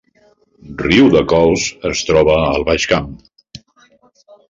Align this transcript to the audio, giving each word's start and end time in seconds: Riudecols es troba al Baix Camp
Riudecols 0.85 1.67
es 1.91 2.03
troba 2.09 2.41
al 2.49 2.69
Baix 2.73 2.91
Camp 2.97 3.17